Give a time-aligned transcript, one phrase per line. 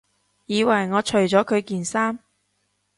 [0.47, 2.17] 以為我除咗佢件衫